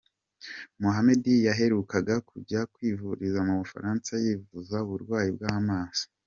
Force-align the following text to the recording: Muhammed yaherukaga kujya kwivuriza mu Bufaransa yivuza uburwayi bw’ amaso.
Muhammed 0.81 1.23
yaherukaga 1.47 2.15
kujya 2.29 2.59
kwivuriza 2.73 3.39
mu 3.47 3.53
Bufaransa 3.61 4.11
yivuza 4.23 4.75
uburwayi 4.85 5.29
bw’ 5.37 5.43
amaso. 5.57 6.05